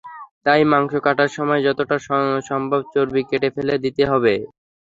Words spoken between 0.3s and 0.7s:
তাই